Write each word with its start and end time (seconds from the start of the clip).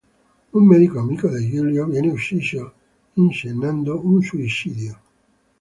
Un 0.57 0.65
medico 0.67 0.97
amico 0.97 1.29
di 1.29 1.47
Giulio 1.51 1.85
viene 1.85 2.07
ucciso 2.09 2.73
inscenando 3.13 3.99
un 4.03 4.23
suicidio. 4.23 4.99